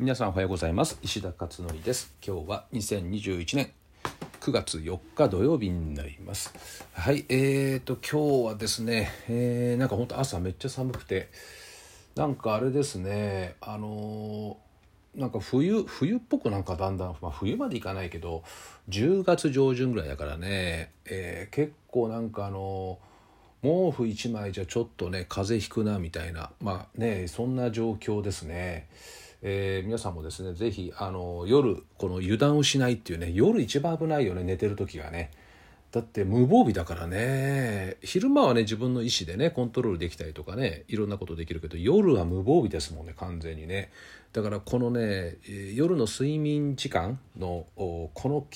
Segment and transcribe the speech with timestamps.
[0.00, 0.98] 皆さんおはようございます。
[1.02, 2.14] 石田勝則です。
[2.26, 3.70] 今日は2021年
[4.40, 6.54] 9月4日土曜日になります。
[6.94, 11.28] はいえーと今日はですね、えー、なんか本当朝めっちゃ寒くて
[12.16, 18.42] なんかあれですねあのー、なんか冬冬っぽくなんかだんだん、まあ、冬までいかないけど
[18.88, 22.98] 10月上旬ぐらいだからね、えー、結構なんかあの
[23.60, 28.88] 毛布1枚じゃちょっとね風邪ひくなみたいなまあねそんな状況ですね。
[29.42, 35.30] えー、皆さんもですね是非あの夜この油断をしないっていうね夜一番危ないよね寝てる時がね。
[35.92, 37.96] だって無防備だからね。
[38.00, 43.90] 昼間はね自分の意思でねコントロールできたりとかねいろんなことできるけど夜は無防備ですもんね完全にね。
[44.32, 45.38] だからこのね
[45.74, 48.46] 夜の睡眠時間のこの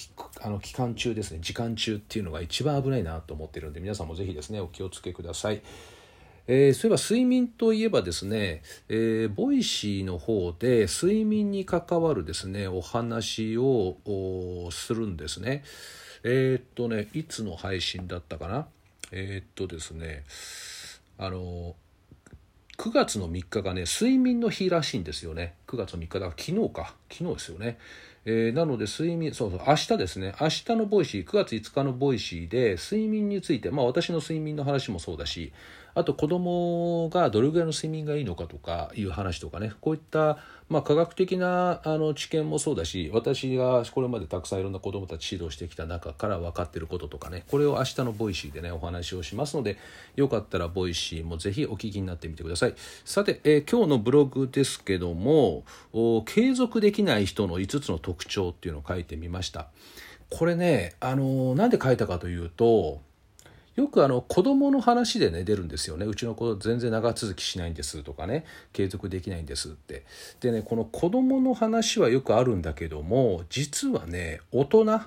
[0.42, 5.62] あの期間中ですね時間中っていうのが一番危ないなと思ってるんで皆さんも是非ですねお気をつけください。
[6.46, 13.96] えー、そういえば睡眠といえばですね、えー、 Voicy の方で睡眠に関わるですねお話を
[14.70, 15.64] するんですね。
[16.22, 18.66] えー、っとねいつの配信だったかな？
[19.12, 20.24] えー、っとですね
[21.16, 21.76] あの
[22.76, 27.78] 9月の3日がね睡眠の日らしいんですよね9月の3日だから昨日か昨日ですよね。
[28.26, 30.34] えー、なので睡眠そうそう明日ですね。
[30.40, 35.52] 明日の Voicy 9月5日の Voicy で睡眠についてまあ私の睡眠の話もそうだし
[35.94, 39.72] あと子供がどれぐらいの睡眠がいいのかとかいう話とかね。
[39.80, 47.44] こういった、まあ、科学的なあの知見もそうだし私がこれまでたくさんいろんな子供たち指導してきた中から分かってることとかね。
[47.48, 49.78] これを明日の Voicy でねお話をしますので
[50.16, 52.74] よかったら Voicy もぜひお聞きになってみてください。
[53.04, 55.64] さて、えー、今日のブログですけども
[56.26, 59.68] 継続できない人の5つの特徴っていうのを書いてみました。
[60.30, 63.00] これねあのなんで書いたかというと
[63.76, 66.06] よくあの子供の話でね出るんですよね。
[66.06, 70.04] うちの子全然長続きしないんですとかね継続できないんですって。
[70.40, 75.00] でねこの子供の話はよくあるんだけども実はね大人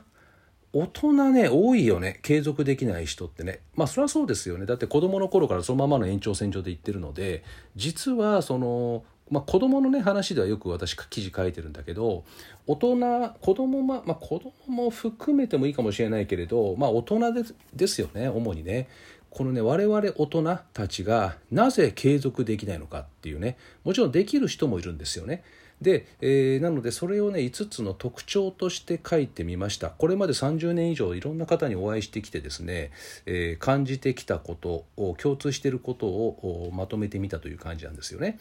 [0.73, 2.19] 大人ね多いよね。
[2.23, 3.61] 継続できない人ってね。
[3.75, 4.65] まあそれはそうですよね。
[4.65, 7.43] だって子供の頃からそのままの延長線上で言ってるので
[7.77, 12.23] 実はそのまあ、子供のね話ではよく私記事書いてるんだけど
[12.65, 17.43] 大人子供ままあ子供も含めてもいいかもしれないけれど、まあ、大人で
[17.75, 18.87] ですよね主にね
[19.29, 25.43] このね我々大人たちがなぜ継続できないのかっていうねもちろんできる人もいるんですよね。
[25.81, 32.91] で、えー、なのでそれをね5つの特徴として書いてみましたこれまで30年以上いろんな方にお会いしてきてですね、
[33.25, 38.39] えー、感じてきたことを共通していることをまとめてみたという感じなんですよね。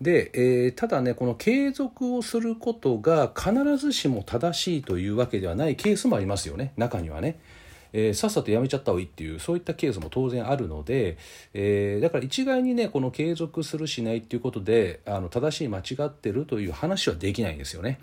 [0.00, 7.38] で、えー、ただねこの継続をすることが必ずしも正しいというわけではないケースもありますよね中にはね。
[7.92, 11.16] えー、さっさとやめちゃった方がいいっていうそういったケースも当然あるので、
[11.54, 17.98] えー、だから一概にねこの継続するしないっていうことであの正しい間違ってるという話はできないんですよね。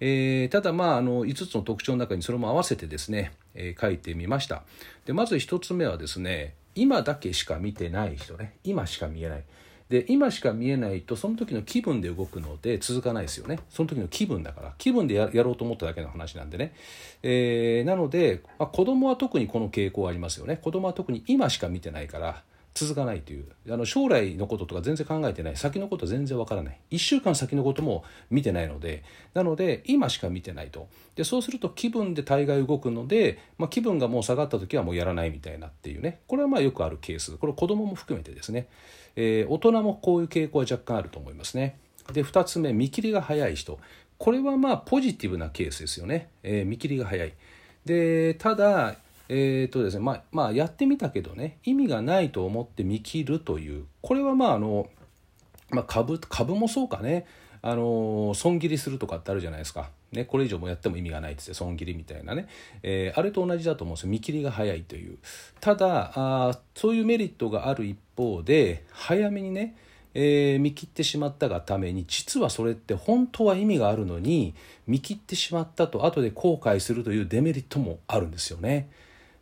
[0.00, 4.64] えー、ただまああの5つの特徴の中にそれも合わせてですね、えー、書いてみました。
[5.06, 8.54] でまず1つ目はですね今だけしか見てない人ね。
[8.64, 9.44] 今しか見えない。
[9.92, 13.58] で今しか見えないとその時の気分で動くので続かないですよね。
[13.68, 14.74] その時の気分だから。
[14.78, 16.72] 気分でやろうと思っただけの話なんでね、
[17.22, 20.56] えー、なので、まあ、子供は特にこの傾向ありますよね。
[20.56, 22.42] 子供は特に今しか見てないから
[22.74, 23.44] 続かないという。
[23.70, 25.56] あの将来のこととか全然考えてない。
[25.56, 26.78] 先のこと全然わからない。
[26.90, 29.04] 1週間先のことも見てないので。
[29.34, 30.88] なので今しか見てないと。
[31.14, 36.20] でそうすると気分で大概動くので、まあ、気分がもう下がった時はもうやらないみたいなっていうね。
[36.26, 37.36] これはまあよくあるケース。
[37.36, 38.68] これ子供も含めてですね、
[39.16, 41.78] えー、大人もこういう傾向は若干あると思いますね。
[42.12, 43.78] で2つ目見切りが早い人。
[44.18, 47.34] これはまあポジティブなケースですよね、えー、見切りが早い。
[47.84, 48.96] でただ
[49.34, 54.90] えーとですねまあ、まあ、やってみたけどね意味がないと思って見切るというこれはまああの、
[55.70, 57.26] まあ、株株もそうかね
[57.62, 62.48] あの損切りするとかってあるじゃないですか、ね、これ以上もやっても意味がないってって損切りみたいなね、
[62.82, 64.10] えー、あれと同じだと思うんですよ。
[64.10, 65.16] 見切りが早いという。
[65.60, 69.76] ただあそういうメリットがある一方で早めにね
[70.14, 74.54] えー、見切ってしまったがために実はそれって本当は意味があるのに
[74.86, 78.90] 見切ってしまったと後で後悔するというデメリットもあるんですよね。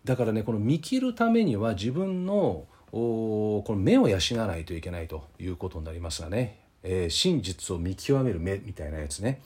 [0.05, 9.43] だからねこの見切るためには自分のこの目を養わないといけないということになりますがね、えー、真実を見極める目みたいなやつね。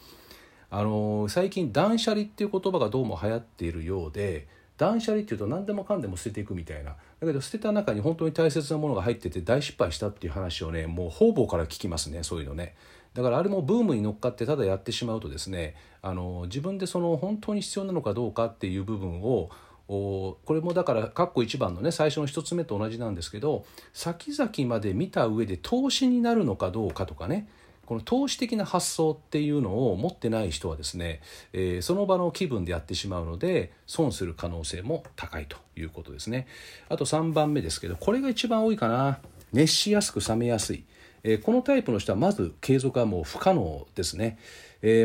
[0.70, 6.96] あのー、最近断捨離っていう言葉がどうも流行っているようで断捨離っていうと何でもかんでも捨てていくみたいな。
[7.20, 12.74] だけど捨てた中に本当に大切なものが入ってて大失敗したっていう話をねもう方々から聞きますねそういうのね。
[13.12, 19.50] だからあれもブームに乗っかってただやってしまうとですねあの自分でその本当に必要なのかどうかっていう部分を
[19.86, 27.48] これもだから括弧1番のね最初の1つ目と同じなんですけど先々まで見た上で投資になるのかどうかとかね
[27.84, 31.20] この投資的な発想っていうのを持ってない人はですね、
[31.52, 36.46] えー、その場の気分でやってしまうので損する可能性も高いということですね。
[36.88, 39.18] あと3番目ですけどこれが一番多いかな。
[39.52, 40.84] 熱しやすく冷めやすい、
[41.24, 44.38] えー、このタイプの人はまず継続はもう不可能ですね。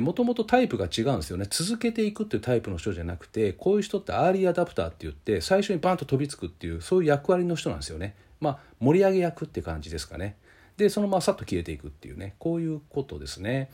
[0.01, 1.47] もともとタイプが違うんですよね。
[1.49, 8.13] 続けていくっていうタイプの人じゃなくてこういう人ってアーリーアダプターって言って最初にバンと飛びつくっていうそういう役割の人なんですよね。
[8.41, 10.35] まあ盛り上げ役って感じですかね。
[10.75, 12.35] でそのままさっと消えていくっていうね。
[12.39, 13.69] こういうことですね。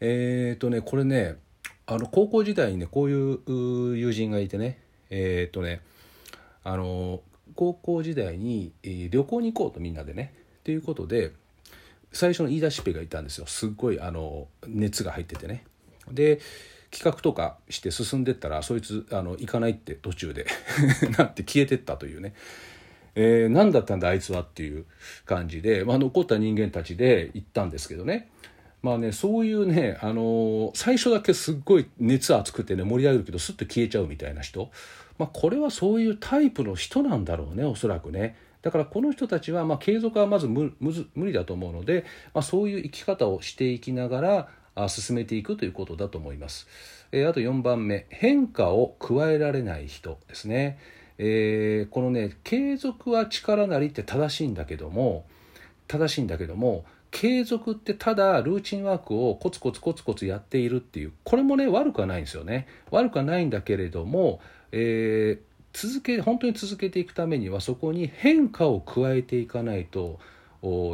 [0.00, 1.36] えっ、とねこれね
[1.84, 4.78] あの高校時代にねこういう友人がいてね。
[5.10, 5.82] えっ、とね
[6.64, 7.20] あの
[7.54, 10.32] 高校時代に、旅行に行こうとみんなでね。
[10.64, 11.32] ということで
[12.12, 13.46] 最初の言い出しっぺがいたんですよ。
[13.46, 15.64] すっごいあの熱が入っててね。
[16.10, 16.40] で
[16.90, 20.46] 企画とかして進んでったらそいつあの行かないって途中で
[21.16, 22.34] なって消えてったというね、
[23.14, 24.84] えー、何だったんだあいつはっていう
[25.24, 28.28] 感じで、まあ、残った人間たちで行ったんですけどね。
[28.82, 34.70] まあねそういうね、あのー、最初だけすっごい熱熱くてね盛り上げるけどスッと消えちゃうみたいな人、
[35.18, 38.36] まあ、これはそういうタイプの人なんだろうねおそらくね。
[38.62, 40.72] だからこの人たちはま継続はまず無
[41.16, 46.66] 理だと思うので、まあ、そういう生き方をしていきながら進めていくということだと思います。
[47.10, 50.78] えー、あと4番目変化を加えられない人ですね。
[51.18, 55.26] えー、このね継続は力なりって正しいんだけども
[55.86, 64.40] 正しいんだけども継続ってただルーチンワークをコツコツコツコツやっているっていうこれもね悪くはないんですよね悪くはないんだけれども、
[64.72, 70.20] えー続け本当に続けていくためにはそこに変化を加えていかないと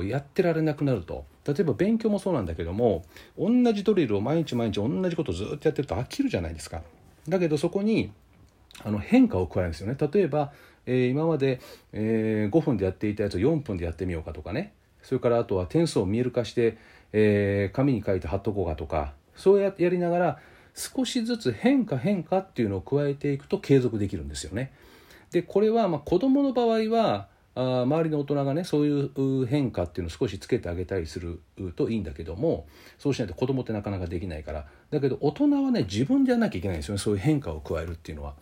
[0.04, 1.24] やってられなくなると。
[1.46, 3.06] 例えば勉強もそうなんだけども
[3.38, 6.82] 同じドリルを毎日毎日同じことをずっとやってると飽きるじゃないですか。
[7.26, 8.12] だけどそこに
[8.84, 9.96] あの変化を加えるんですよね。
[9.98, 10.52] 例えば、
[10.84, 11.60] えー、今まで、
[11.92, 14.74] えー、5分でやっていたやつを4分でやってみようかとかね。
[15.02, 16.76] それからあとは点数を見える化して、
[17.12, 19.14] えー、紙に書いて貼っとこうかとか。
[19.34, 20.38] そうややりながら
[20.78, 24.72] 少しずつ変化変化っていうのを加えていくと継続できるんですよね。
[25.32, 31.40] でこれはまあ子どもの場合はあ周りの大人がねそういう変化っていうのを少しつけてあげたりする
[31.74, 32.66] といいんだけども
[32.98, 38.34] そうしないと子供ってなかなかできないからだけど大人はね自分でやらなきゃいけないんですよねそういう変化を加えるっていうのは。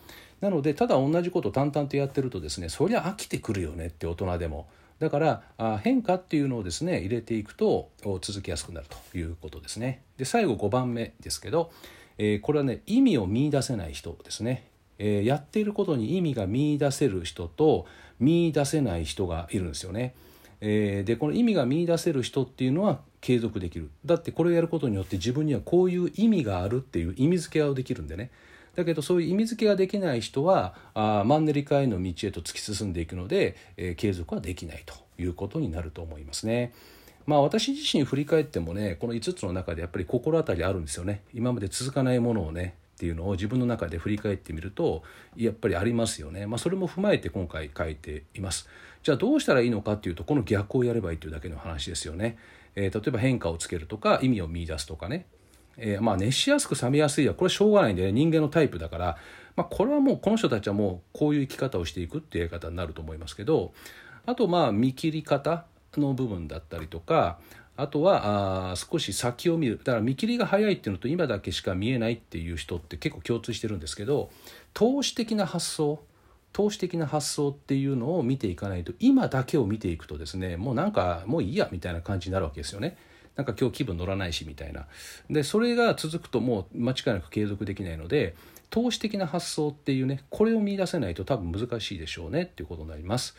[0.43, 4.69] なのでただ同じことを淡々とやってるとですねそりゃ飽きてくるよねって大人でも。
[4.99, 7.91] だからあ変化っていうのをですね入れていくと
[8.21, 10.03] 続きやすくなるということですね。
[10.19, 11.71] で最後5番目ですけど
[12.19, 14.69] え、これはね意味を見いだせない人ですね、
[14.99, 17.87] え、やっていることに意味が見いだせる人と
[18.19, 20.15] 見いだせない人がいるんですよね。
[20.61, 28.31] え、でこの意味が見いだせる人っていうのは継続できるだってこれをやることによって自分にはこういう意味があるっていう意味付けができるんでね
[28.77, 36.73] だけどそういう意味付けができない人はあマンネリ化への道へと突き進んでいくので、えー、継続はできないということになると思いますね。
[37.27, 41.23] まあ私自身振り返ってもねこの5つの中でやっぱり心当たりあるんですよね。
[41.35, 45.03] 今まで続かないものをねっていうのを自分の中で振り返ってみると
[45.37, 48.69] やっぱりありますよね、まあ、それも踏まえて今回書いています。
[49.03, 52.39] じゃあどうしたらいいのかっていうとこの逆をやればいいというだけの話ですよね、
[52.75, 55.27] えー、例えば変化をつけるとか意味を見出すとかね、
[55.77, 59.17] えー、まあ熱しやすく冷めやすいはこれはしょうがないんで、ね、人間のタイプだから、
[59.55, 63.73] まあ、これはもうこの人たちはもうこういう生き方をしていくっていうやり方になると思いますけど。
[64.27, 65.67] あとまあ見切り方。
[66.01, 67.39] の部分だったりとか
[67.77, 74.31] あとはあ少し先を見るだから見切りが早いっていうのと今だけしか見えないっていう人って結構共通してるんですけど
[74.73, 76.01] 投資的な発想
[76.53, 82.97] 投資的な発想っていうのを見ていかないと今だけを見ていくとですねもうなんかもういいやみたいな感じになるわけですよね。
[83.37, 84.87] なんか今日気分乗らないしみたいな。
[85.29, 88.35] でそれが続くともう間違いなく継続できないので
[88.71, 93.37] 投資的な発想っていうねこれを見出せないと多分難しいでしょうねっていうことになります。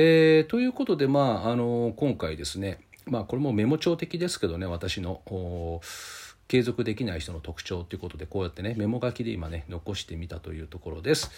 [0.00, 5.22] えー、ということでまああの今回ですねまあこれもメモ帳的ですけどね私の
[6.46, 11.32] 継続できない人の特徴ということでこうやってねメモ書きで今ね残してみたというところです。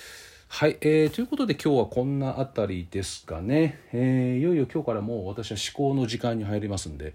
[0.48, 7.14] はい、えー、ということで今日はこんなあたりですかね、えー、いよいよ今日からもう私は思考の時間に入りますんで、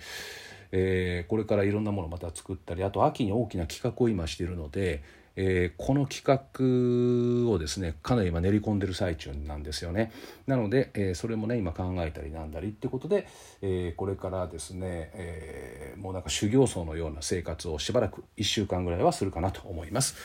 [0.71, 5.03] えー、これからいろんなものまた作ったりあと秋に大きな企画を今しているので、
[5.35, 10.11] えー、この企画をですねかなり今練り込んでる最中なんですよね。
[10.47, 13.27] なので、えー、それもね今考えたりなんだりってことで、
[13.61, 20.15] えー、これからですね、えもうなんか修行僧のような生活をしばらく1週間ぐらいはするかなと思います。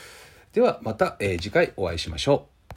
[0.53, 2.50] ではまた、え次回お会いしましょう。